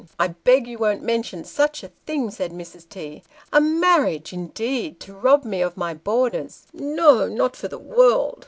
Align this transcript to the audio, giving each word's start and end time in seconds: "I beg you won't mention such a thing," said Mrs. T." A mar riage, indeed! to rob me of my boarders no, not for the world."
"I 0.19 0.29
beg 0.29 0.65
you 0.65 0.79
won't 0.79 1.03
mention 1.03 1.43
such 1.43 1.83
a 1.83 1.89
thing," 2.07 2.31
said 2.31 2.51
Mrs. 2.51 2.89
T." 2.89 3.21
A 3.53 3.61
mar 3.61 3.99
riage, 3.99 4.33
indeed! 4.33 4.99
to 5.01 5.13
rob 5.13 5.45
me 5.45 5.61
of 5.61 5.77
my 5.77 5.93
boarders 5.93 6.65
no, 6.73 7.27
not 7.27 7.55
for 7.55 7.67
the 7.67 7.77
world." 7.77 8.39